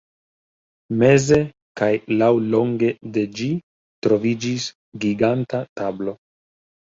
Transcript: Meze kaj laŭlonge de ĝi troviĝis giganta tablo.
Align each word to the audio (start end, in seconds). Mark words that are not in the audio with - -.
Meze 1.01 1.37
kaj 1.81 1.89
laŭlonge 2.21 2.89
de 3.19 3.25
ĝi 3.41 3.51
troviĝis 4.07 4.67
giganta 5.05 5.63
tablo. 5.83 6.17